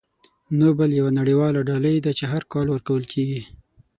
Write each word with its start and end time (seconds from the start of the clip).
نوبل 0.59 0.89
یوه 0.99 1.11
نړیواله 1.19 1.59
ډالۍ 1.69 1.97
ده 2.05 2.11
چې 2.17 2.25
هر 2.31 2.43
کال 2.53 2.67
ورکول 2.69 3.03
کیږي. 3.13 3.41